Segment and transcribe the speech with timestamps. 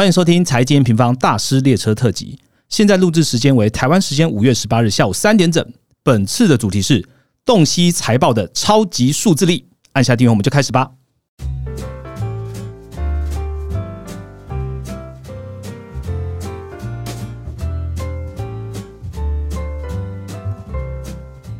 [0.00, 2.38] 欢迎收听财经平方大师列车特辑。
[2.70, 5.62] 现在录制时间为台湾时间五月十八日下午三点整。
[6.02, 7.06] 本次的主题是
[7.44, 9.66] 洞悉财报的超级数字力。
[9.92, 10.92] 按下订阅，我们就开始吧。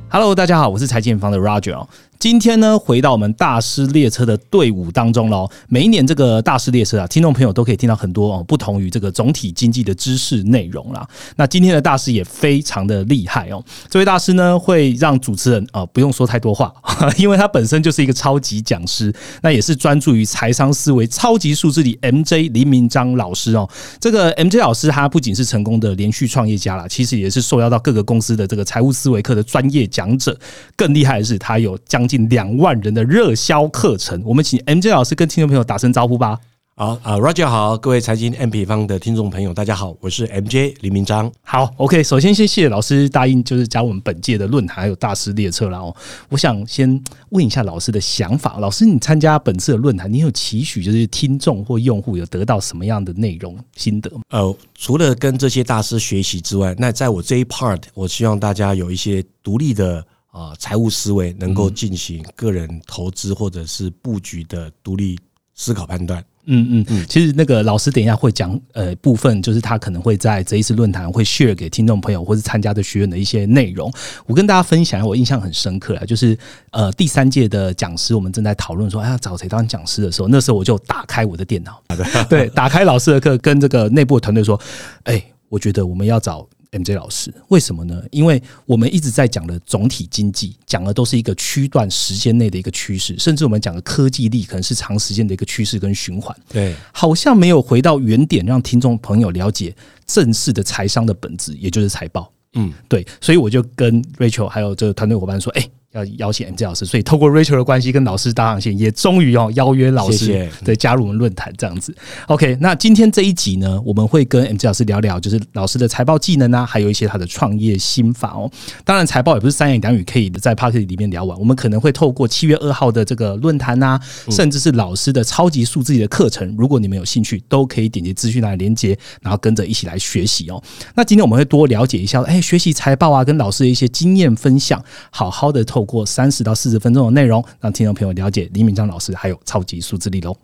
[0.08, 1.86] Hello，大家好，我是财经方的 Roger。
[2.20, 5.48] 今天呢，回到我们大师列车的队伍当中喽。
[5.68, 11.08] 每一年这个大师列车啊，听众朋友都可以听到很多哦，不同于这个总体经济的知识内容啦。
[11.36, 13.64] 那今天的大师也非常的厉害哦。
[13.88, 16.70] 这位大师呢，会让主持人啊不用说太多话，
[17.16, 19.10] 因为他本身就是一个超级讲师，
[19.40, 23.66] 那也是专注于财商思维、超级数字里 MJ 林明章老师哦。
[23.98, 30.38] 这个 MJ 老师他不仅是成功的连续创业家啦，其实也是受邀到各个公司的这个财务思维课的专业讲者。
[30.76, 36.36] 更厉害的是，他有将近两万人的热销课程，我们请 M J 老师跟听众朋友打声招呼吧。
[36.74, 41.30] 好啊，Roger 好，各位财经 M P 方的听众朋友，大家好，我是 M J 李明章。
[41.42, 45.94] 好，OK，首先谢谢老师答应就是加入我们本届的论坛还有大师列车了哦。
[46.30, 54.10] 我想先问一下老师的想法，老师你参加本次的论坛，你有期许就是听众或用户有得到什么样的内容心得？
[54.30, 60.04] 呃，除了跟这些大师学习之外，那在我这一 part，我希望大家有一些独立的。
[60.30, 65.18] 啊，财务思维能够进行个人投资或者是布局的独立
[65.54, 66.24] 思考判断。
[66.46, 73.92] 嗯嗯嗯，其实那个老师等一下会讲，呃，部分就是他可能会在这一次论坛会 share 给听众朋友或是参加的学员的一些内容。
[74.26, 76.36] 我跟大家分享，我印象很深刻啊，就是
[76.70, 81.82] 呃第三届的讲师，我们正在讨论说，哎，呀找谁当讲师的时候，那时候我就打开我的电脑，
[82.28, 84.58] 对，打开老师的课，跟这个内部团队说，
[85.04, 86.48] 哎，我觉得我们要找。
[86.72, 88.02] M J 老师，为什么呢？
[88.10, 96.36] 因为我们一直在讲的总体经济，讲的都是一个区段时间内的一个趋势，甚至我们讲的科技力，可能是长时间的一个趋势跟循环。
[96.48, 99.74] 对，好像没有回到原点，让听众朋友了解
[100.06, 102.32] 正式的财商的本质，也就是财报。
[102.54, 105.68] 嗯，对，所以我就跟 Rachel 还有这个团队伙伴说，哎。
[105.92, 111.92] 要邀请 M J 老师，所以透过 Rachel 的关系跟老师搭上线，也终于哦邀约老师对加入我们论坛这样子。
[112.28, 118.48] OK，那今天这一集呢，我们会跟 M J 老师聊聊，就是老师的财报技能啊，还有一些他的创业心法哦。
[118.84, 124.00] 当然，财报也不是三言两语可以在 Party 里面聊完，我们可能会透过七月二号的这个论坛啊，
[124.30, 130.62] 甚至是老师的超级数字的课程，如果你们有兴趣，都可以点击资讯栏连接，然后跟着一起来学习哦。
[130.94, 135.79] 那今天我们会多了解一下，哎，学习财报啊，跟老师的一些经验分享，好好的透。
[135.80, 140.36] 透过三十到四十分钟的内容，让听众朋友了解李敏章老师还有超级数字力喽。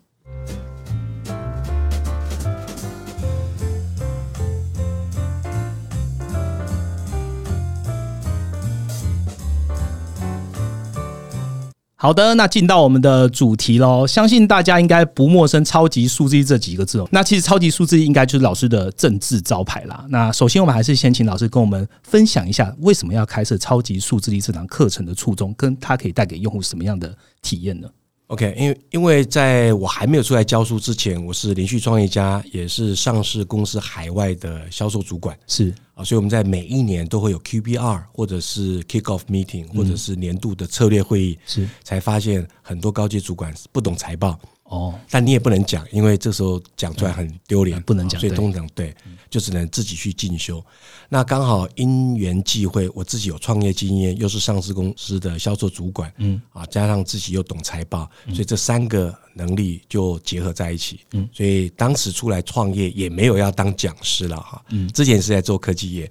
[11.99, 14.07] 好的，那进到我们的主题喽。
[14.07, 17.09] 相信大家应该不陌生“超级数字”这几个字哦。
[17.11, 20.05] 那其实“超级数字”应该就是老师的政治招牌啦。
[20.11, 27.89] 那首先，我们还是先请老师跟我们分享一下，为什么要开设“超级数字力”这堂课程的初衷，跟它可以带给用户什么样的体验呢
[28.27, 44.39] ？OK，因为因为在我还没有出来教书之前，我是连续创业家，也是上市公司海外的销售主管，是啊，所以我们在每一年都会有 QBR 或者是 Kick Off Meeting 或者是年度的策略会议，是才发现很多高阶主管不懂财报。
[44.69, 48.21] 哦，但你也不能讲，因为这时候讲出来很丢脸，不能讲。
[48.21, 48.95] 所以通常对，
[49.31, 50.65] 就只能自己去进修。
[51.09, 61.01] 那刚好因缘际会，我自己有创业经验，又是上市公司的销售主管，嗯啊，加上自己又懂财报，所以这三个能力就结合在一起。
[61.13, 64.61] 嗯，所以当时出来创业也没有要当讲师了哈。
[64.71, 66.11] 嗯，之前是在做科技业，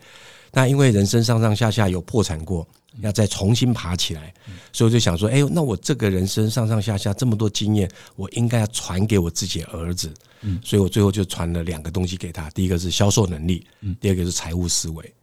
[0.54, 2.66] 那因为人生上上下下有破产过。
[3.02, 4.34] 要再重新爬起来，
[4.72, 10.14] 所以我就想说，哎，那我这个人生上上下下这么多经验，我应该要传给我自己的儿子。
[10.42, 15.14] 嗯，所以我最后就传了两个东西给他，第一个是销售能力，嗯，第二个是财务思维。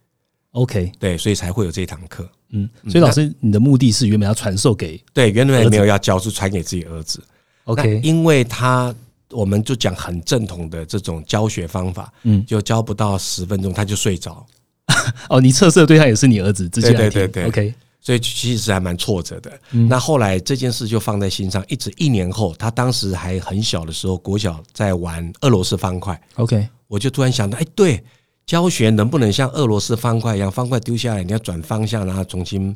[0.51, 2.29] OK，对，所以才会有这堂课。
[2.49, 7.23] 嗯，所以老师，你的目的是原本要传授给对，原本没有要教，是传给自己儿子。
[7.63, 8.93] OK，因为他
[9.29, 14.45] 我们就讲很正统的这种教学方法，嗯，就教不到十分钟他就睡着。
[15.29, 19.51] 哦，你测试的对象也是你儿子，对对对对，OK，所以其实还蛮挫折的。
[19.87, 28.03] 那后来这件事就放在心上，一直一年后，他当时还很小的时候，国小在玩俄罗斯方块，OK，我就突然想到，哎，对，
[28.45, 32.75] 教学能不能像俄罗斯方块一样，方块丢下来，你要转方向，然后重新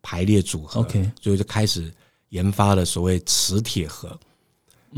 [0.00, 1.92] 排列组合，OK，所以就开始
[2.28, 4.16] 研发了所谓磁铁盒。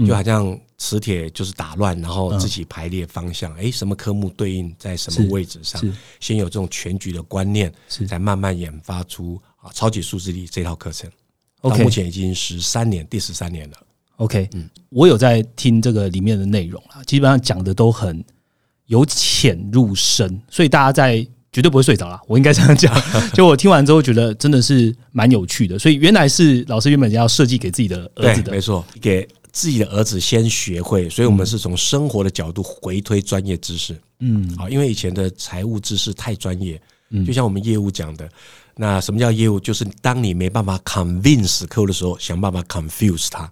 [0.07, 5.79] 就好像磁铁就是打乱，然后自己排列方向，哎，什么科目对应在什么位置上？
[6.21, 7.71] 先有这种全局的观念，
[8.09, 11.09] 才慢慢研发出啊超级数字力这套课程。
[11.61, 13.77] 到目前已经十三年，第十三年了。
[14.17, 18.25] OK，嗯，我有在听这个里面的内容啊，基本上讲的都很
[18.87, 21.19] 由浅入深，所以大家在
[21.53, 22.19] 绝对不会睡着了。
[22.27, 22.95] 我应该这样讲，
[23.35, 25.79] 就我听完之后觉得真的是蛮有趣的。
[25.79, 31.09] 所以原来是老师原本要设计给自己的儿子的，没错，给自己的儿子先学会。
[31.09, 33.99] 所以我们是从生活的角度回推专业知识。
[34.21, 36.81] 嗯，好，因为以前的财务知识太专业，
[37.11, 38.29] 嗯，就像我们业务讲的，
[38.77, 39.59] 那什么叫业务？
[39.59, 43.51] 就是当你没办法 convince 客户的时候，想办法 confuse 他。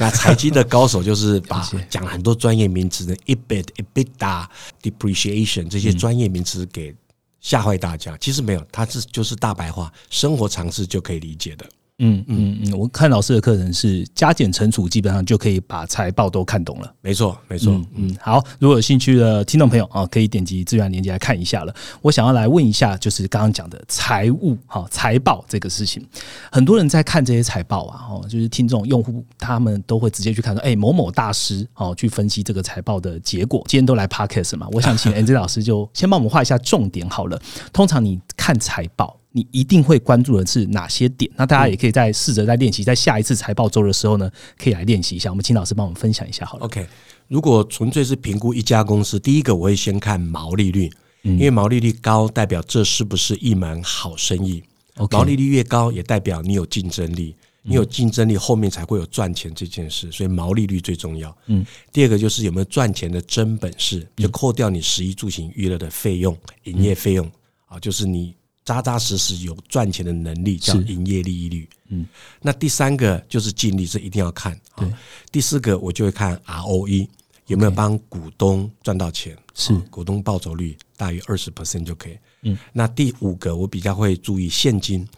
[0.00, 4.46] 那财经的高手就是把 讲很多专业名词的 EBIT、EBITDA、
[4.80, 6.94] depreciation 这些专业名词给
[7.40, 8.16] 吓坏大家。
[8.18, 11.68] 其实没有，它是就是大白话，生活常识就可以理解的。
[12.00, 16.94] 嗯嗯嗯，我看老师的课程是加减乘除，基本上就可以把财报都看懂了。
[17.00, 17.72] 没错，没错。
[17.96, 21.74] 嗯，好，如果有兴趣的听众朋友啊，可以点击资源链接来看一下了。
[22.00, 26.06] 我想要来问一下，就是刚刚讲的财务哈财报这个事情，
[26.52, 33.60] 很多人在看这些财报啊，哦，就是听众用户他们都会直接去看说，哎，某某大师哦，去分析这个财报的结果。
[33.66, 37.42] 今天都来 podcast 嘛，我想请 Andy 老师就先帮我们画一下重点好了。
[37.72, 39.17] 通常你看财报。
[39.32, 41.30] 你一定会关注的是哪些点？
[41.36, 45.28] 那大家也可以在试着在练习，在下一次财报周的时候呢，可以来练习一下。
[45.28, 46.64] 我们请老师帮我们分享一下好了。
[46.64, 46.86] OK，
[47.28, 50.90] 如果纯粹是评估一家公司，第一个我会先看毛利率，
[51.22, 54.62] 因为毛利率高代表这是不是一门好生意。
[55.10, 60.10] 毛利率越高，也代表你有竞争力，你有竞争力，后面才会有赚钱这件事。
[60.10, 61.36] 所以毛利率最重要。
[61.46, 67.30] 嗯，第二个就是有没有赚钱的真本事，就扣掉你食衣住行娱乐的费用、营业费用
[67.66, 68.34] 啊，就是你。
[68.68, 72.06] 扎扎实实有赚钱的能力叫营业利益率，嗯，
[72.42, 74.86] 那第三个就是净利，这一定要看啊。
[75.32, 77.08] 第四个我就会看 ROE
[77.46, 82.18] 有没有帮股东赚到钱，是股东报酬率大于二十 percent 就可以。
[82.42, 85.08] 嗯，那第五个我比较会注意现金，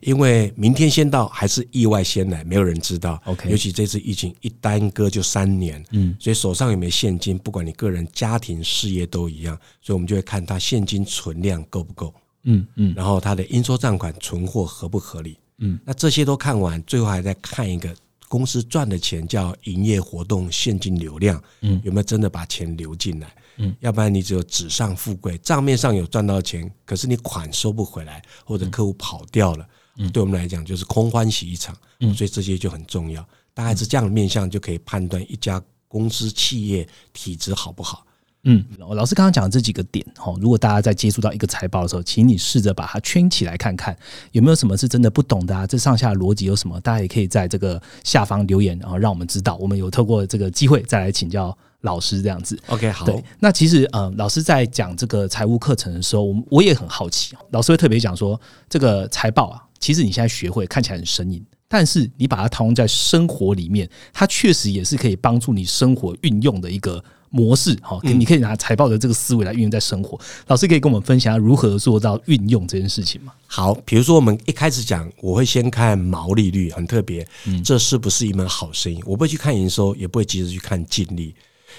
[0.00, 3.22] 因为明天先到还是意外先来，没有人知道。
[3.26, 12.12] OK，尤其这次疫情一耽搁就三年，嗯，所以手上有没有现金，不管你个人、家庭、事业都一样，所以我们就会看他现金存量够不够。
[12.46, 15.38] 嗯嗯，然后它的应收账款存货合不合理？
[15.58, 17.94] 嗯，那这些都看完，最后还在看一个
[18.28, 23.34] 公司赚的钱叫营业活动现金流量，嗯，有没有真的把钱流进来？
[23.58, 29.66] 嗯，要不然你只有纸上富贵，账面上有赚到钱，可是你款收不回来，或者客户跑掉了，
[29.96, 31.74] 嗯，对我们来讲就是空欢喜一场。
[32.00, 38.06] 嗯，所以这些就很重要，大概是这样的面向就可以判断一家公司企业体质好不好。
[38.48, 43.96] 嗯，老师刚刚讲的这几个点哈，如果大家在接触到一个财报的时候，请你试着把它圈起来看看，
[44.30, 45.66] 有没有什么是真的不懂的啊？
[45.66, 46.80] 这上下逻辑有什么？
[46.80, 49.56] 大家也可以在这个下方留言，然后让我们知道。
[49.56, 52.56] 我们有透过这个机会再来请教老师这样子。
[52.68, 53.04] OK，好。
[53.04, 58.40] 对，那其实呃，老师在讲这个财务课程的时候，我我也很好奇，老师会特别讲说，
[58.70, 67.02] 这个财报啊，其实你现在学会看起来很生硬，但是你把它套用在生活里面，它确实也是可以帮助你生活运用的一个。
[67.36, 70.18] 模式哈，你可以拿财报的这个思维来运用在生活。
[70.46, 73.32] 老师可以跟我们分享如何做到运用这件事情吗？
[73.46, 77.26] 好，比如说我们一开始讲，我会先看毛利率，很特别，
[77.62, 79.02] 这是不是一门好生意？
[79.04, 81.34] 我不会去看营收，也不会急着去看净利。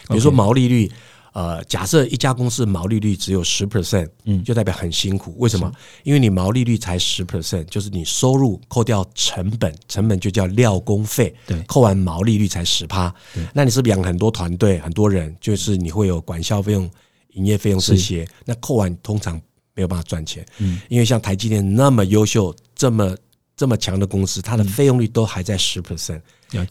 [0.07, 0.91] 比如说毛利率。
[1.37, 5.35] 呃，假设一家公司毛利率只有十 percent，嗯，就代表很辛苦。
[5.37, 5.71] 为什么？
[6.01, 13.13] 因为你毛利率才十 percent，就是你收入扣掉成本，成本就叫料工费，对，扣完毛利率才十趴。
[13.53, 16.89] 那你是不是养很多团队，很多人，就是你会有管销费用、
[17.33, 19.39] 营业费用这些，那扣完通常
[19.75, 20.43] 没有办法赚钱。
[20.57, 23.15] 嗯，因为像台积电那么优秀、这么
[23.55, 26.19] 这么强的公司，它的费用率都还在十 percent，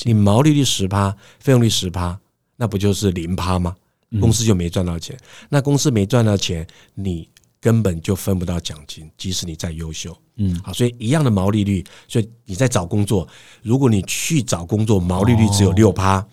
[0.02, 2.19] 你毛利率十趴，费用率十趴，
[2.57, 3.76] 那不就是零趴吗？
[4.21, 7.29] 公司就没赚到钱，那公司没赚到钱，你
[7.61, 13.27] 根本就分不到奖金，即使你再优秀，嗯，好，所以一样的毛利率，所以你在找工作，
[13.63, 16.25] 如果你去找工作，毛利率只有六趴，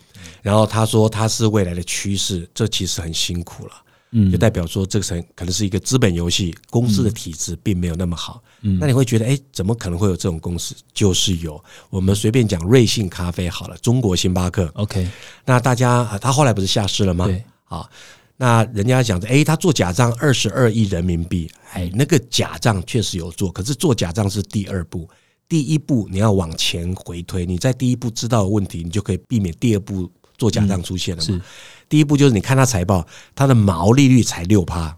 [0.44, 3.74] 然后他说他是未来的趋势，这其实很辛苦了，
[4.12, 10.76] 嗯，就代表说这个成可能是一个资本游戏，公司的体制并没有那么好，嗯，那你会觉得，哎，怎么可能会有这种公司？
[10.94, 15.10] 就是有，我们随便讲瑞幸咖啡好了，中国星巴克，OK，
[15.46, 17.26] 那大家他后来不是下市了吗？
[17.26, 17.44] 对。
[17.66, 17.90] 啊，
[18.38, 25.10] 那人家讲的，哎，他做假账二十二亿人民币，哎，那个假账确实有做，可是做假账是第二步，
[25.48, 31.42] 第一步你要往前回推，你在第一步知道问题，你就可以避免第二步做假账出现了嘛。
[31.88, 33.06] 第一步就是你看他财报，
[33.36, 34.98] 他的毛利率才六趴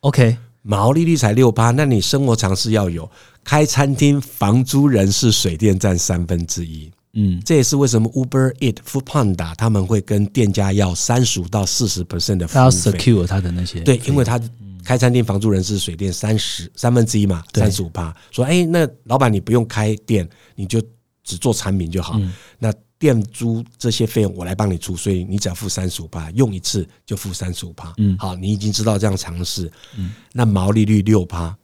[0.00, 3.10] ，OK，毛利率才六趴，那你生活常识要有，
[3.42, 6.90] 开餐厅房租、人事、水电占三分之一。
[7.12, 12.92] 嗯，这也是为什么 Uber Eat、Food Panda 他们会跟店家要三十五到四十 percent 的服务费。
[12.92, 14.40] secure 他的那些对，因为他
[14.84, 18.14] 开餐厅房租、人是、水电三十三分之一嘛，三十五趴。
[18.30, 20.80] 说哎，那老板你不用开店，你就
[21.22, 22.18] 只做产品就好。
[22.58, 27.92] 那店租这些费用我来帮你出，所以你只要付三十五趴，用一次就付三十五趴。
[27.98, 31.56] 嗯，好，你已经知道这样尝试，嗯，那毛利率六趴，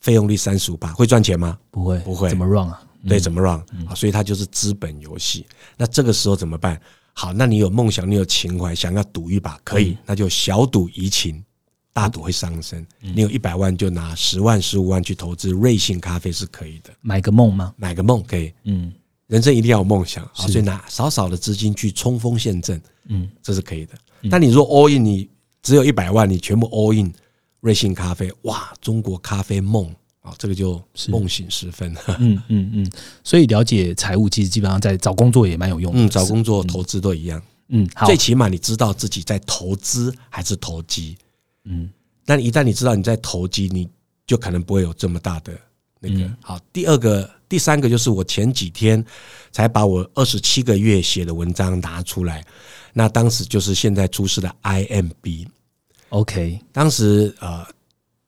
[0.00, 1.58] 费用率三十五趴，会赚钱吗？
[1.70, 2.80] 不会，不会，怎么 run 啊？
[3.08, 3.62] 对，怎么 run？
[3.86, 5.46] 好，所以它就是资本游戏。
[5.76, 6.80] 那这个时候怎么办？
[7.12, 11.42] 好，那你有梦想，你有情怀，想要赌一把，可以，那就小赌怡情，
[11.92, 12.86] 大赌会伤身。
[13.00, 16.90] 你有一百万，就拿十万、十五万去投资瑞幸咖啡是可以的。
[17.00, 17.72] 买个梦吗？
[17.76, 18.52] 买个梦可以。
[18.64, 18.92] 嗯。
[19.26, 23.94] 人生一定要有梦想，所以拿少少的资金去冲锋陷阵，嗯，这是可以的。
[24.30, 25.28] 但你说 all in，你
[25.62, 27.10] 只有一百万，你全部 all in
[27.60, 29.92] 瑞幸咖啡，哇，中国咖啡梦
[30.24, 31.94] 啊，这个就梦醒时分。
[32.18, 32.90] 嗯嗯嗯，
[33.22, 36.00] 所以了解财务，其实基本上在找工作也蛮有用的。
[36.00, 37.40] 嗯，找工作、投资都一样。
[37.68, 41.14] 嗯，最起码你知道自己在投资还是投机。
[41.64, 41.90] 嗯，
[42.24, 43.86] 但一旦你知道你在投机，你
[44.26, 45.52] 就可能不会有这么大的。
[46.00, 49.04] 那个好，第二个、第三个就是我前几天
[49.52, 52.42] 才把我二十七个月写的文章拿出来，
[52.94, 57.62] 那当时就是现在出事的 IMB，OK，当时呃。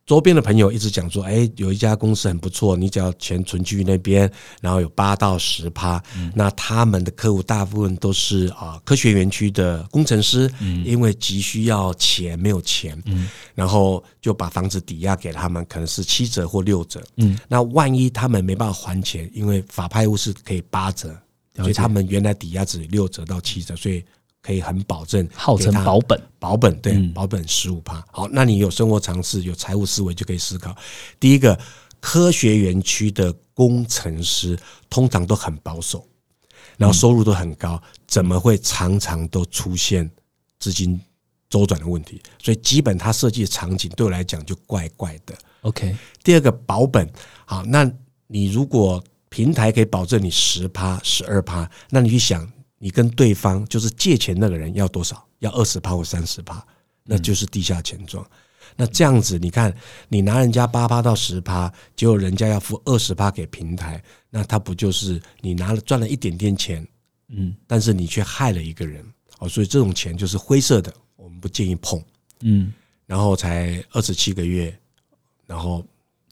[0.07, 6.01] 周边的朋友一直讲说，哎，有一家公司很不错，你只要钱存去那边，然后有八到十趴，
[6.33, 10.49] 那他们的客户大部分都是啊科学园区的工程师，
[10.85, 12.97] 因为急需要钱没有钱，
[13.53, 17.03] 然后就把房子抵押给他们，可能是七折或六折，
[17.49, 21.13] 那万一他们没办法还钱，因为法拍屋是可以八折，
[21.57, 24.05] 所以他们原来抵押只六折到七折，所以。
[24.47, 28.05] 可以很保证，号称保本，保本对，保本十五趴。
[28.13, 30.73] 好，那你有生活常识，有财务思维，就可以思考。
[31.19, 31.59] 第一个，
[31.99, 34.57] 科学园区的工程师
[34.89, 36.07] 通常都很保守，
[36.77, 40.09] 然后收入都很高，怎么会常常都出现
[40.61, 41.01] 资金
[41.51, 42.23] 周转的问题？
[42.41, 45.35] 所以，基本他设计的场景对我来讲就怪怪的。
[45.63, 47.11] OK，第二个保本，
[47.45, 47.91] 好，那
[48.29, 52.49] 你如果平台可以保证你十趴、十二趴，那你去想。
[52.79, 55.27] 你跟对方就是借钱那个人要多少？
[55.39, 56.65] 要二十趴或三十趴，
[57.05, 58.25] 那就是地下钱庄。
[58.77, 59.75] 那这样子，你看，
[60.09, 66.87] 你拿人家八趴到十趴，结果人家要付二十趴给平台，那他不就是你拿了赚了一点点钱，
[67.29, 69.05] 嗯，但是你却害了一个人
[69.39, 69.49] 哦。
[69.49, 72.03] 所以这种钱就是灰色的，我们不建议碰，
[72.41, 72.73] 嗯。
[73.07, 74.77] 然后才二十七个月，
[75.47, 75.85] 然后。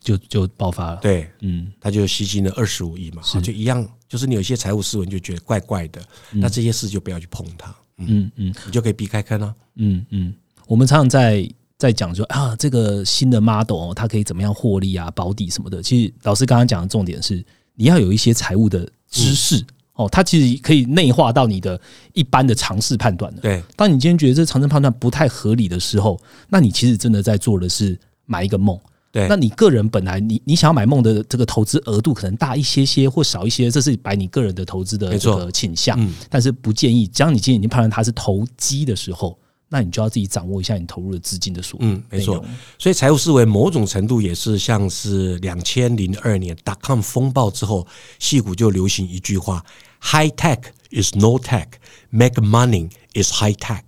[0.05, 3.83] 就就爆发了，对，嗯，他就吸金了二十五亿嘛，就一样，
[4.15, 10.33] 就是你有一些财务思维就觉得怪怪的，那这些事就不要去碰它，嗯嗯，你就可以避开坑了，嗯嗯。
[10.67, 11.45] 我们常常在
[11.77, 15.83] 在讲说啊，这个新的 model 它可以怎么样获利啊，保底什么的。
[15.83, 17.43] 其实老师刚刚讲的重点是，
[17.73, 19.61] 你要有一些财务的知识
[19.95, 21.77] 哦，它其实可以内化到你的
[22.13, 23.41] 一般的常识判断的。
[23.41, 26.17] 对，当你今天觉得这常识判断不太合理的时候，
[26.47, 28.79] 那你其实真的在做的是买一个梦。
[29.15, 35.97] 对，那你个人本来你你想要买梦的这个投资额度可能大一些些或少一些，这是摆你个人的投资的这个倾向，
[36.29, 37.07] 但是不建议。
[37.07, 41.77] 只要你今天已经判断它是投机的时候，那你就要自己掌握一下你投入的资金的数。
[41.79, 42.43] 嗯，没错。
[42.77, 47.87] 所以财务思维某种程度也是像是两千零二年 dot com 风暴之后，
[48.19, 49.63] 戏股就流行一句话
[50.01, 50.59] ：High tech
[50.91, 53.83] is no tech，make money is high tech。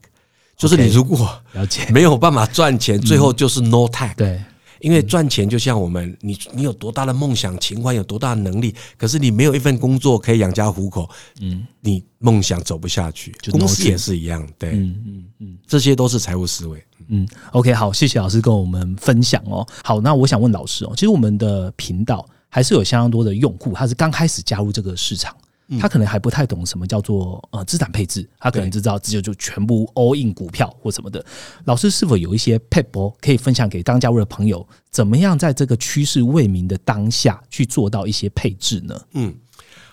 [0.55, 4.15] 就是你如果了解没有办法赚钱，最后就是 no tech。
[4.15, 4.41] 对。
[4.79, 11.09] 因为赚钱就像我们，你你有多大的梦想、情怀，有多大的能力，可是你没有一份工作可以养家糊口，
[11.41, 13.35] 嗯，你梦想走不下去。
[13.51, 16.83] 公司也是一样，对，嗯嗯嗯，这些都是财务思维。
[17.09, 19.65] 嗯，OK，好，谢谢老师跟我们分享哦。
[19.83, 25.35] 好，那我想问老师哦，其实我们的频道还是有相当多的用户，他是刚开始加入这个市场。
[25.79, 31.25] 他可能还不太懂什么叫做呃资产配置，他可能只知道直接就全部 all in 股票或什么的。
[31.65, 39.01] 老师是否有一些 p e p 可以分享给刚加入的朋友，怎么样在这个趋势未明的当下去做到一些配置呢？
[39.13, 39.35] 嗯，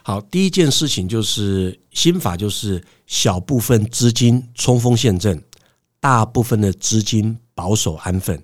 [0.03, 5.43] 好，第一件事情就是心法，就是小部分资金冲锋陷阵，
[5.99, 8.41] 大部分的资金保守安分。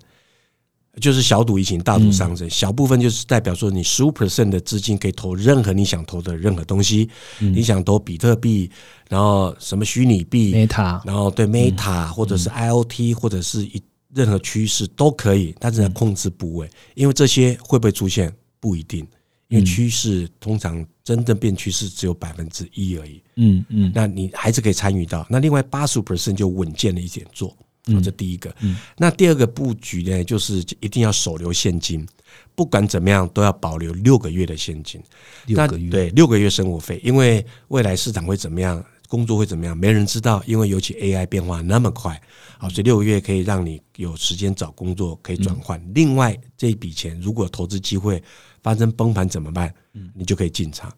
[1.01, 2.49] 就是小赌怡情，大赌伤身。
[2.49, 7.09] 小部分就是代表说，你十五 percent 的资金可以投任何你想投的任何东西。
[7.39, 8.71] 你想投比特币，
[9.09, 13.83] 然后什么虚拟币，Meta，然后对 Meta 或者是 IOT 或者是一
[14.15, 19.07] 任何趋势都可以，但是要控制部位，因为这些会不会出现不一定，
[19.49, 23.23] 因为趋势通常真正变趋势只有百分之一而已。
[23.37, 25.27] 嗯嗯，那你还是可以参与到。
[25.31, 27.57] 那另外八十五 percent 就稳健的一点做。
[28.03, 28.55] 这第一个，
[28.97, 32.07] 那第二个布局呢，就是一定要手留现金，
[32.55, 35.03] 不管怎么样都要保留六个月的现金。
[35.47, 40.43] 六个月对六个月生活费，因为未来市场会怎么样，工作会怎么样，没人知道。
[40.47, 42.21] 因为尤其 AI 变化那么快，
[42.59, 45.83] 好，所以六个月可以让你有时间找工作，可以转换。
[45.95, 48.23] 另外这一笔钱，如果投资机会
[48.63, 49.75] 发生崩盘怎么办？
[49.95, 50.93] 嗯，你就可以进场。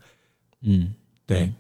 [0.63, 0.93] 嗯，
[1.25, 1.51] 对。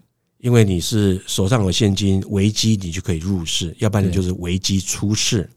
[0.42, 5.49] 因为你是手上有现金，危机你就可以入市，要不然你就是危机出市。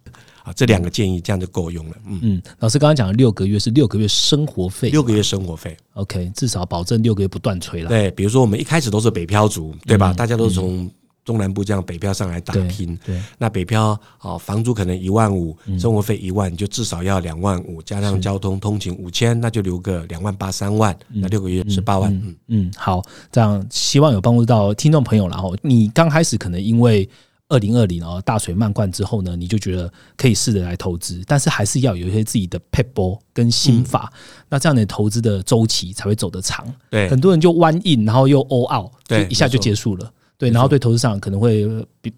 [0.44, 1.96] 啊，这两个建议这样就够用了。
[2.06, 7.90] 嗯嗯，老师刚刚讲的六个月是六个月生活费，六个月生活费，OK，至少保证六个月不断吹了。
[7.90, 10.14] 对，比如说我们一开始都是北漂族，对吧？
[10.14, 10.88] 大家都从
[11.26, 22.14] 中南部这样北漂上来打拼，对，那北漂啊，房租可能一万五，生活费一万，就至少要两万五，加上交通通勤五千，那就留个两万八三万，那六个月十八万。
[22.14, 25.28] 嗯嗯，好，这样希望有帮助到听众朋友。
[25.28, 27.10] 然后你刚开始可能因为。
[27.48, 34.12] 二零二零哦，大水漫灌之后呢，你就觉得可以试着来投资，但是还是要有一些自己的 p e p 跟心法，
[34.50, 36.66] 那这样的投资的周期才会走得长。
[36.90, 40.12] 对，很多人就 one in，然后又 all out，对，一下就结束了。
[40.38, 41.66] 对，然后对投资上可能会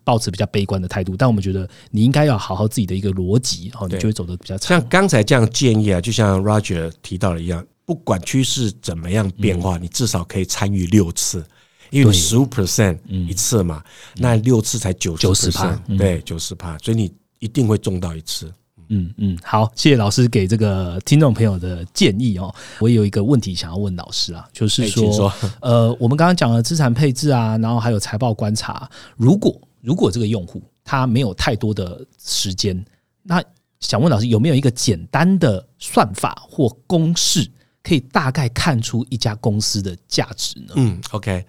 [0.04, 1.16] 抱持比较悲观的态度。
[1.16, 4.70] 但我们觉得你应该要好好自己的一个逻辑，然后你就会走得比较长。
[4.78, 11.46] 像刚才这样建议啊，就像 Roger 提到的一样，不管趋势怎么样变化，你至少可以参与六次。
[11.90, 13.82] 因为十五 percent 一次嘛，
[14.18, 17.10] 那六次才九九十趴，对，九十趴，所以你
[17.40, 18.52] 一定会中到一次。
[18.90, 22.54] 嗯嗯，好，谢谢老师给这个听众朋友的建议哦。
[22.80, 32.84] 我有一个问题想要问老师啊，就是说， 呃，我们刚刚讲了资产配置啊，然后还有财报观察，如果如果这个用户他没有太多的时间，
[33.24, 33.44] 那
[33.80, 37.50] 想问老师有没有一个简单的算法或公式？
[37.84, 40.74] 可以大概看出一家公司的价值呢？
[40.76, 41.46] 嗯，OK，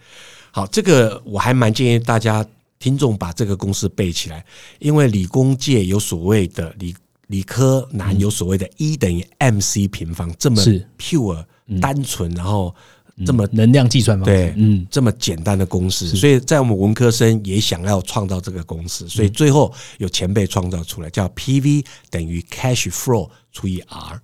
[0.53, 2.47] 好，这个我还蛮建议大家
[2.79, 4.45] 听众把这个公式背起来，
[4.79, 6.95] 因为理工界有所谓的理
[7.29, 10.63] 理科男有所谓的 E 等于 mc 平方这么
[10.99, 11.43] pure
[11.81, 12.75] 单纯，然后
[13.25, 24.21] 这么能量计算方对，嗯，这么简单的公式，所以在我们文科生也想要创造这个公式，所以最后有前辈创造出来，叫 PV 等于 cash flow 除以 R。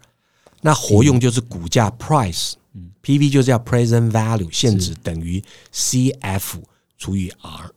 [0.60, 5.42] 那活用就是股价 price，嗯，P/V 就是叫 present value 现值等于
[5.72, 6.58] C/F
[6.96, 7.70] 除以 R，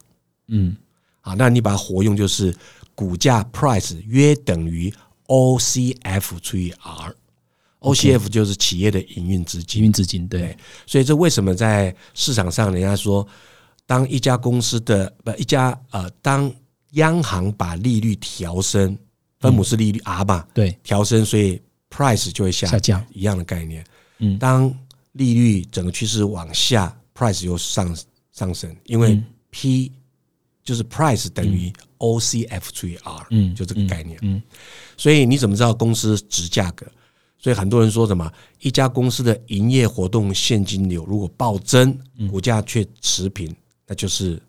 [0.47, 0.77] 嗯，
[1.19, 2.55] 好，那你把它活用就是
[2.95, 4.93] 股价 price 约等于
[5.27, 13.25] O/C/F 除以 R，O/C/F 就是企业的营运资金，营运资金对，所以这为什么在市场上人家说，
[13.85, 16.51] 当一家公司的不一家呃，当
[16.91, 18.97] 央行把利率调升，
[19.39, 21.61] 分母是利率 R 嘛，对，调升，所以。
[21.89, 23.81] price 就会下降，一样的概念。
[24.17, 24.69] 嗯，当
[25.13, 27.97] 利率整个趋势往下，price 又上
[28.33, 29.89] 上升，因为 P
[30.65, 34.17] 就是 price 等于 OCF 除以 R，嗯，就这个概念。
[34.21, 34.41] 嗯，
[34.95, 36.85] 所以你怎么知道公司值价格？
[37.37, 41.97] 所以很多人说什么，一家公司的营业活动现金流如果暴增，
[42.29, 43.55] 股价却持平，
[43.85, 44.41] 那就是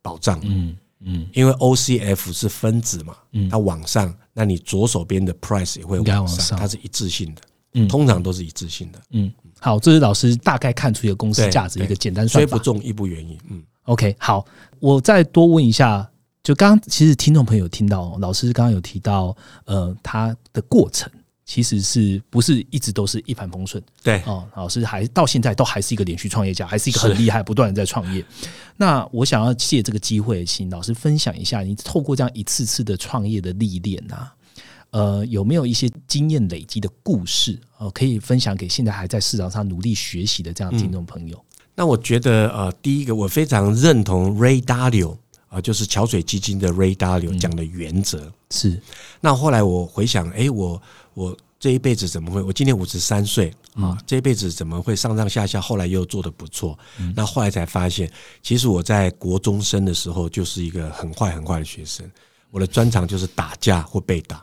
[0.00, 0.40] 保障。
[0.44, 0.76] 嗯。
[1.04, 7.42] 嗯，因为 OCF 是分子嘛，嗯，它往上，那你左手边的 price 也会往上，它是一致性的，
[7.74, 14.46] 嗯，通常都是一致性的，嗯，好，这是老师大概看出一个公司价值一个简单算法，虽不重亦不原因，嗯，OK，好，
[14.78, 16.08] 我再多问一下，
[16.42, 21.10] 就刚刚其实听众朋友听到老师刚刚有提到，呃，他的过程。
[21.44, 23.82] 其实是不是一直都是一帆风顺？
[24.02, 28.24] 对哦，老师还到现在都还是一个连续创业家，还是一个很厉害、不断的在创业。
[28.76, 34.32] 那我想要借这个机会，请老师分享一下，你透过这样一次次的创业的历练啊，
[34.90, 41.44] 呃，有没有一些经验累积的故事呃，可以分享给现在还在市场上努力学习的这样听众朋友？
[41.74, 45.18] 那我觉得呃，第一个我非常认同 Ray Dalio
[45.52, 48.80] 啊，就是桥水基金的 Ray Dalio 讲的原则是。
[49.20, 50.82] 那后来我回想，哎，我。
[51.14, 52.40] 我这一辈子怎么会？
[52.40, 55.60] 我今年五十三岁啊，这一辈子怎么会上上下下？
[55.60, 56.78] 后来又做的不错，
[57.14, 58.10] 那后来才发现，
[58.42, 62.10] 其实我在国中生的时候就是一个很坏很坏的学生。
[62.50, 64.42] 我的专长就是打架或被打，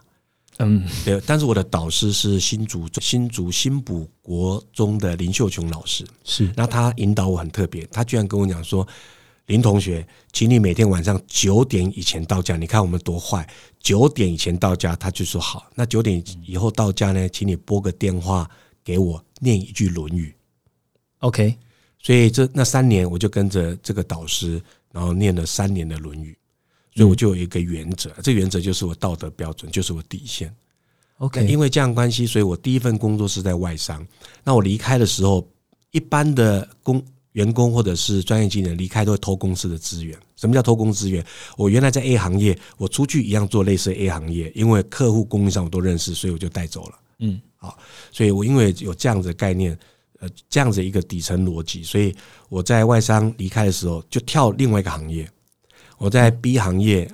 [0.59, 1.19] 嗯，对。
[1.25, 6.53] 但是我的导师是新竹新竹新补国中的林秀琼老师，是。
[6.55, 8.87] 那他引导我很特别，他居然跟我讲说。
[9.49, 12.55] 林同学，请你每天晚上九点以前到家。
[12.55, 13.47] 你看我们多坏，
[13.79, 15.67] 九点以前到家，他就说好。
[15.73, 17.27] 那九点以后到家呢？
[17.29, 18.47] 请你拨个电话
[18.83, 20.27] 给我，念一句《论语》。
[21.27, 21.57] OK。
[21.97, 26.37] 所以这那三年，我就跟着这个导师，然后念了三年的《论语》。
[26.95, 30.55] 所以我就有一个原则，这原则就是我道德标准，就是我底线。
[31.17, 31.43] OK。
[31.47, 34.05] 因为这样关系，所以我第一份工作是在外商。
[34.43, 35.49] 那我离开的时候，
[35.89, 37.03] 一般的工。
[37.33, 40.17] 员工或者是专业技能离开都会偷公司的资源。
[40.35, 41.23] 什么叫偷公司资源？
[41.57, 46.95] 我原来在 A 行业，我出去一样做类似 A 行业，因为客户供应商我都认识，所以我就带走了。
[47.19, 47.77] 嗯，好，
[48.11, 49.77] 所以我因为有这样子的概念，
[50.19, 52.15] 呃，这样子一个底层逻辑，所以
[52.47, 55.29] 我在外商离开的时候就跳另外一个行业。
[55.97, 57.09] 我在 B 行业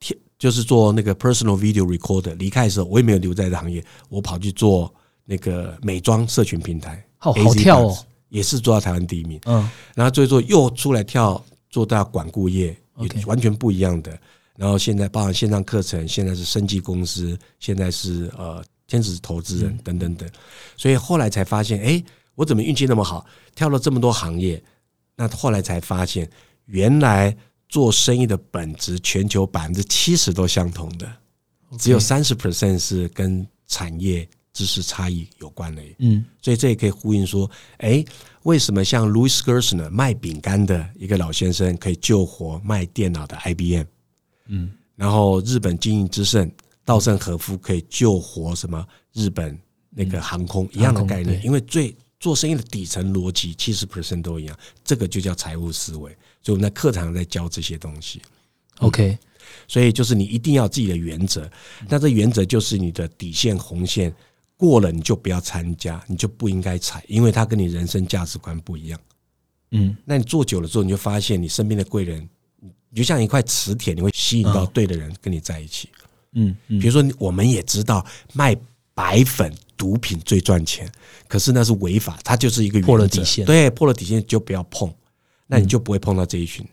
[0.00, 4.92] 跳就是做那个 personal video recorder，离开的时候我也没有留在这行业，我跑去做
[5.24, 7.02] 那个美妆社群平台。
[7.18, 7.96] 好好跳哦。
[8.36, 9.40] 也是做到台湾第一名。
[9.46, 14.18] 嗯，然后做一做又出来跳做到管顾业，也完全不一样的。
[14.56, 20.28] 然后现在包含线上课程，现在是生技公司，现在是呃天使投资人等等等。
[20.76, 24.62] 所以后来才发现，哎，我怎么运气那么好，跳了这么多行业？
[25.16, 26.28] 那后来才发现，
[26.66, 27.34] 原来
[27.70, 31.10] 做生意的本质，全球百分之七十都相同的，
[31.78, 34.28] 只有三十 percent 是跟产业。
[34.56, 38.02] 知识差异有关的，嗯，所以这也可以呼应说，哎，
[38.44, 43.84] 为什么像 Louis Gerstner 卖饼干的一个老先生可以救活卖电脑的 IBM，
[44.46, 46.50] 嗯，然后日本经营之圣
[46.86, 49.58] 稻盛和夫可以救活什么日本
[49.90, 56.10] 那个航空一样的概念，因为最做生意的底层逻辑七十 percent 都一样，这个就叫财务思维，
[56.42, 58.22] 所以我们在课堂在教这些东西
[58.78, 59.18] ，OK，
[59.68, 61.46] 所以就是你一定要自己的原则，
[61.90, 64.10] 那这原则就是你的底线红线。
[64.56, 68.98] 过了你就不要参加，你就不应该踩，因为他跟你人生价值观不一样。
[69.72, 72.26] 嗯，那你做久了之后，你就发现你身边的贵人，
[72.90, 75.90] 你就像一块磁铁，你会吸引到对的人跟你在一起。
[76.32, 78.56] 嗯，比如说我们也知道卖
[78.94, 80.90] 白粉毒品最赚钱，
[81.28, 83.44] 可是那是违法，它就是一个破了底线。
[83.44, 84.92] 对，破了底线就不要碰，
[85.46, 86.64] 那你就不会碰到这一群。
[86.64, 86.68] 嗯，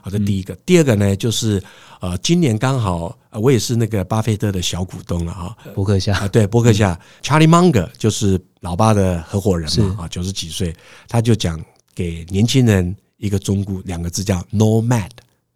[0.00, 1.62] 好的，第一个，第二个呢，就是
[2.00, 10.74] 呃，今年刚好我也是那个巴菲特的小股东了哈，伯克夏啊，对，伯克夏，Charlie Munger 就是老爸的合伙人嘛，啊，九十几岁，
[11.06, 15.10] 他就讲给年轻人一个忠告，两个字叫 “No Mad”，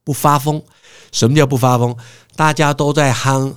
[0.05, 0.63] 不发疯。
[1.11, 1.97] 什么叫不发疯？
[2.37, 3.53] 大家都在夯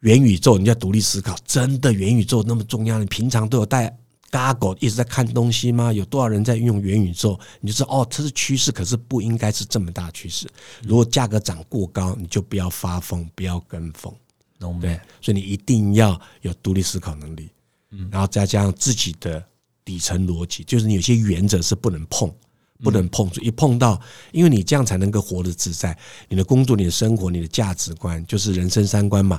[0.00, 2.98] 元宇宙，你要独立思考，真的元宇宙那么重要？
[2.98, 3.96] 你平常都有带。
[4.32, 5.92] 嘎狗一直在看东西吗？
[5.92, 7.38] 有多少人在运用元宇宙？
[7.60, 10.48] 你就知道哦，这是趋势，可是不应该是这么大趋势。
[10.82, 14.10] 如果价格涨过高，你就不要发疯，不要跟风。
[14.80, 17.50] 对，所以你一定要有独立思考能力，
[17.90, 19.44] 嗯，然后再加上自己的
[19.84, 22.32] 底层逻辑，就是你有些原则是不能碰，
[22.82, 25.94] 不能碰，一碰到，因为你这样才能够活得自在。
[26.28, 29.38] 你的工作、你的生活、你的价值观，就是人生三观嘛，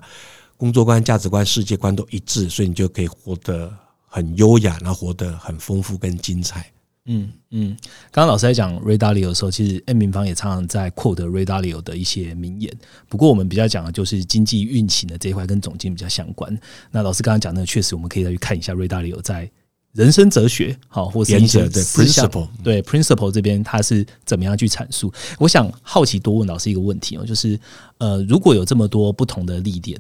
[0.56, 3.74] 工作观、价值观、世界观都一致，所以你就可以活得。
[4.14, 6.72] 很优雅，然后活得很丰富跟精彩。
[7.06, 7.76] 嗯嗯，
[8.12, 12.72] 刚刚老师在讲 Ray Dalio 的时候，其实 M 平方也常常在 quote Ray Dalio 的一些名言。
[13.10, 16.56] 不过我们比较讲的就是经济运行的这一块跟总经比较相关。
[16.92, 19.50] 那老师刚刚讲的，确实我们可以再去看一下 Ray Dalio 在
[19.94, 25.12] 人生哲学，好，或是一些 principle，对 principle 这边他是怎么样去阐述？
[25.40, 27.60] 我想好奇多问老师一个问题哦，就是
[27.98, 30.00] 呃，如果有这么多不同的历练，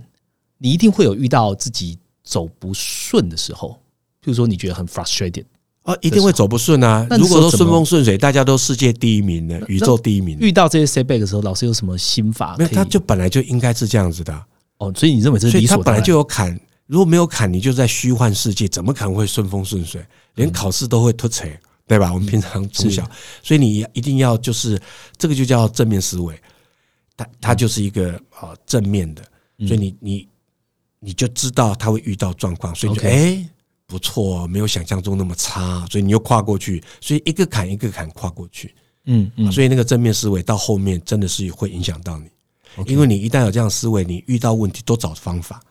[0.59, 3.77] 你一定会有遇到自己走不顺的时候。
[4.23, 5.43] 譬如说，你觉得很 frustrated
[5.81, 7.05] 啊，一定会走不顺啊。
[7.19, 12.55] 如果说顺风顺水，大家都世界第一名的，宇宙第一名，遇到这些 setback 的时候，老师有什么心法？
[12.57, 14.45] 没有，他就本来就应该是这样子的。
[14.77, 15.83] 哦，所以你认为这是理所当然？
[15.83, 16.57] 他本来就有坎，
[16.87, 20.01] 如果没有坎，你就在虚幻世界，怎么可能会顺风顺水？
[20.35, 21.45] 连考试都会突扯，
[21.85, 22.13] 对吧？
[22.13, 23.03] 我们平常从小，
[23.43, 24.81] 所以你一定要就是
[25.17, 26.39] 这个就叫正面思维，
[27.17, 29.21] 它它就是一个啊正面的，
[29.67, 30.27] 所以你你
[31.01, 33.45] 你就知道他会遇到状况，所以就哎。
[33.85, 38.73] 不错，没有想象中那么差，所以你又跨过去，所以一个坎一个坎跨过去，
[39.05, 42.29] 嗯嗯，所以那个正面思维到后面真的是会影响到你，
[42.87, 45.61] 因为你一旦有这样思维，你遇到问题都找方法。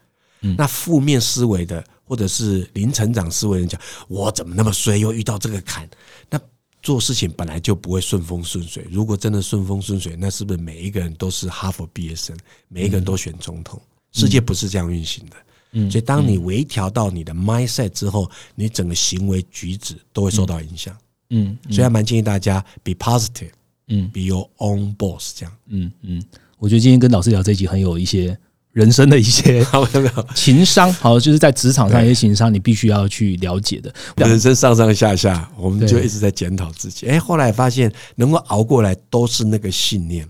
[0.42, 5.88] 嗯，那负面思维的或者是零成长思维人讲，我怎么那么衰，又遇到这个坎？
[6.28, 6.40] 那
[6.82, 8.86] 做事情本来就不会顺风顺水。
[8.90, 12.36] 如果真的顺风顺水，那是不是每一个人都是哈佛毕业生，
[12.68, 13.80] 每一个人都选总统？
[14.12, 15.36] 世界不是这样运行的。
[15.72, 20.96] 嗯，所以当你微调到你的 mindset 之后，你整个行为举止都会受到影响。
[21.30, 23.50] 嗯，所以还蛮建议大家 be positive，
[23.88, 25.56] 嗯，be your own boss 这样。
[25.68, 26.22] 嗯嗯，
[26.58, 28.38] 我觉得今天跟老师聊这一集很有一些
[28.72, 29.66] 人生的一些
[30.36, 33.90] 情商，好，就是在职场上一些情商，你必须要去了解的。
[34.16, 37.06] 人生上上下下，我们就一直在检讨自己。
[37.06, 40.28] 哎，后来发现能够熬过来，都是那个信念。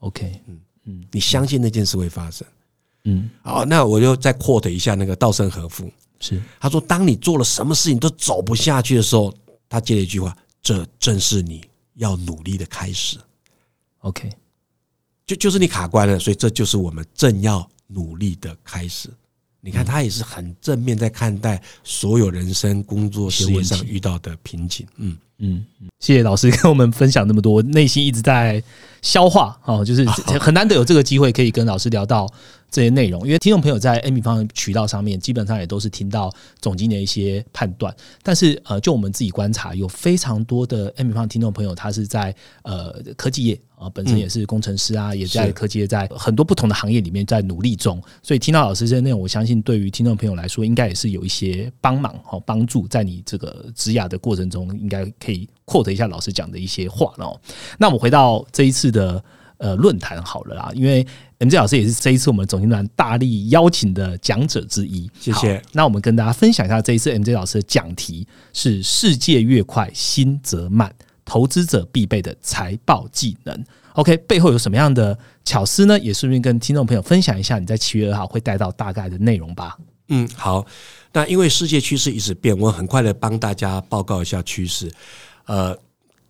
[0.00, 2.44] OK，嗯嗯，你相信那件事会发生。
[3.04, 9.32] 嗯，好，那我就再 quote 一下那个稻盛和夫，是他说，当你做了什么事情都走不下去的时候，
[9.68, 13.18] 他接了一句话，这正是你要努力的开始。
[14.00, 14.30] OK，
[15.26, 19.08] 就就是你卡关了，所以这就是我们正要努力的开始。
[19.60, 24.86] 你看，他也是很正面在看待所有人生、工作、事业上遇到的瓶颈。
[24.96, 25.64] 嗯嗯，
[26.00, 28.62] 谢谢老师跟我们分享那么多，内心一直在
[29.00, 30.04] 消化哦，就是
[30.38, 32.28] 很难得有这个机会可以跟老师聊到。
[32.72, 37.92] 这些内容，因为听众朋友在平方渠道上面，基本上也都是听到总经理的一些判断。
[38.22, 48.00] 但是，呃，就我们自己观察，有非常多的平方听众朋友，他是在呃科技业啊，本身也是工程师啊，也在科技在很多不同的行业里面在努力中。
[48.22, 57.40] 所以听到老师这些内容，我相信对于听众朋友来说，应该也是有一些帮忙哦，帮助在你这个职涯的过程中，应该可以扩得一下老师讲的一些话哦。
[57.78, 59.24] 那我们回到这一次的
[59.56, 61.06] 呃论坛好了啦，因为
[61.38, 65.62] M J 老师也是这一次我们总经团大力邀请的讲者之一，谢谢。
[65.72, 70.94] 那我们跟大家分享一下这一次 M J 老师的讲题是“世界越快，心则慢”。
[71.30, 75.96] 投资者必备的财报技能，OK，背后有什么样的巧思呢？
[76.00, 79.78] 也顺便跟听众朋友分享一下，你在七月二号会带到大概的内容吧。
[80.08, 80.66] 嗯，好。
[81.12, 84.90] 那因为世界趋势一直变，我很快的帮大家报告一下趋势。
[85.44, 85.78] 呃，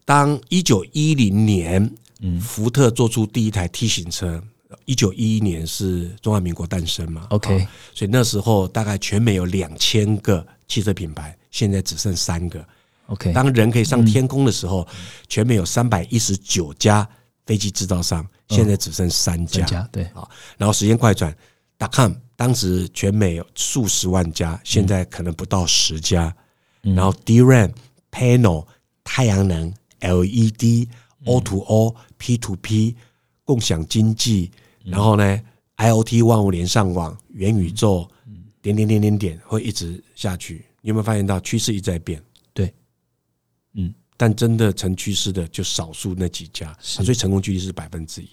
[0.04, 4.42] 当一九一零年，嗯，福特做出第一台 T 型车，
[4.84, 12.62] 一九一一年是中华民国诞生嘛？OK，所以那时候大概全美有两千个汽车品牌，现在只剩三个。
[13.10, 14.86] OK，当人可以上天空的时候，
[15.28, 17.06] 全美有三百一十九家
[17.44, 19.88] 飞机制造商，现在只剩三家。
[19.92, 20.04] 对。
[20.14, 21.36] 啊，然后时间快转
[21.92, 26.34] ，.com 当时全美有数十万家，现在可能不到十家。
[26.82, 27.72] 然后 DRAM、
[28.10, 28.66] Panel、
[29.04, 29.70] 太阳能、
[30.00, 30.88] LED、
[31.26, 32.96] O to O、P to P、
[33.44, 34.50] 共享经济，
[34.84, 35.40] 然后呢
[35.76, 38.08] ，IOT 万物连上网、元宇宙，
[38.62, 40.64] 点点点点点会一直下去。
[40.80, 42.22] 你有没有发现到趋势一直在变？
[43.74, 48.28] 嗯，但真的成趋势的就少数那几家，所以成功几率是百分之一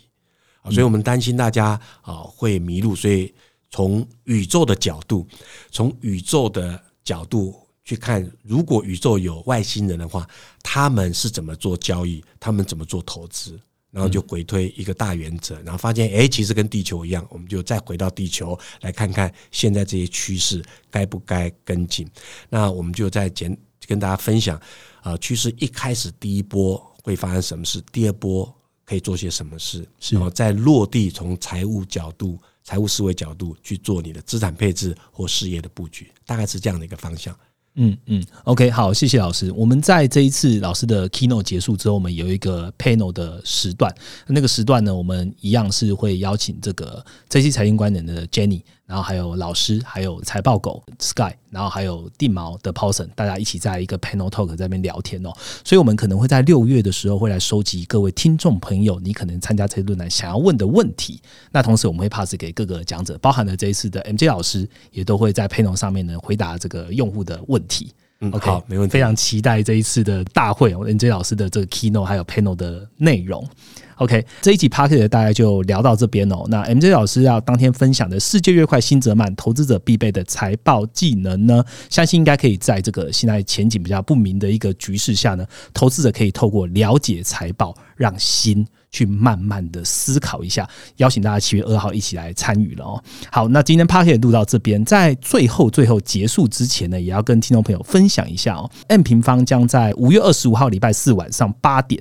[0.62, 0.71] 啊。
[0.71, 3.34] 所以我们担心大家啊会迷路，所以
[3.69, 5.28] 从宇宙的角度，
[5.71, 10.28] 从宇宙的角度去看，如果宇宙有外星人的话，
[10.63, 13.58] 他们是怎么做交易，他们怎么做投资，
[13.91, 22.10] 然后就回推一个大原则，然后发现哎，其实跟地球一样，我们就再回到地球来看看现在这些趋势该不该跟进。
[22.50, 24.60] 那我们就在简跟大家分享。
[25.02, 27.82] 啊，趋势一开始第一波会发生什么事？
[27.93, 28.54] 第二波
[28.86, 29.88] 可以做些什么事？
[30.10, 37.34] 然后在落地，从财务角度、财务思维角度去做你的资产配置或事业的布局，大概是这样的一个方向。
[37.80, 39.52] 嗯嗯，OK，好，谢谢老师。
[39.52, 43.93] 我们在这一次老师的 keynote 结束之后，我们有一个 panel 的时段。
[44.26, 48.63] 那个时段呢，我们一样是会邀请这个这期财经观点的 Jenny。
[48.88, 55.32] 然后还有老师，还有财报狗 Sky，然后还有地毛的 Paulson，大家一起在一个 Panel Talk 在那边聊天哦。
[55.65, 61.21] 所以，我们可能会在六月的时候会来收集各位听众朋友，你可能参加这些论坛想要问的问题。
[61.52, 67.91] 那同时，我们会 pass 给各个讲者，包含了这一次的 MJ 老师，也都会在 Panel 上面呢回答这个用户的问题。
[68.21, 68.93] 嗯，OK，好，没问题。
[68.93, 73.45] 非常期待这一次的大会，MJ 老师的这个 Keynote 还有 Panel 的内容。
[73.97, 76.43] OK，这一集 p a r k e t 大概就聊到这边哦。
[76.49, 81.63] 那 MJ 老师要当天分享的“世界越快，心则慢”，投资者必备的财报技能呢？
[81.89, 90.69] 相信应该可以在这个现在前景比较不明的一个局势下呢，投资者可以透过了解财报，让心去慢慢的思考一下。
[90.97, 93.03] 邀请大家七月二号一起来参与了哦。
[93.31, 98.69] 好，那今天 p a r k e t 录到这边，在最后最后结束之前呢，也要跟听众朋友分享一下哦。
[98.89, 101.99] M 平方将在五月二十五号礼拜四晚上八点。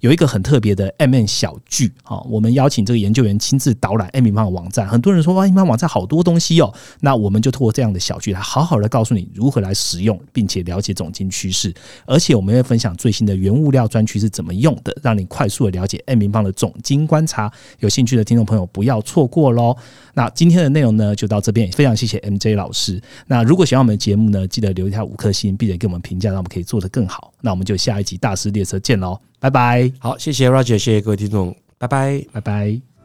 [0.00, 4.86] 有一个很特别的 M N 小剧啊，我们邀请这个研究员亲自导览 M 平方的网站。
[4.86, 11.72] 很多人说哇，M 平方网站好多东西哦，那我们就通过这样的小剧来好好的告诉你如何来使用，并且了解总经趋势。
[12.04, 17.50] 而且我们会分享最新的原物料专区是怎么用的，让你快速的了解 M 平方的总经观察。
[17.80, 19.76] 有兴趣的听众朋友不要错过喽。
[20.14, 23.00] 那今天的内容呢就到这边，非常谢谢 M J 老师。
[23.26, 27.32] 那如果喜欢我们的节目呢，记得留下五颗星，并且给我们评价，让我们可以做得更好。
[27.40, 29.18] 那我们就下一集大师列车见喽。
[29.38, 32.95] 拜拜，好，谢谢 Roger，谢谢各位听众，拜拜，拜拜。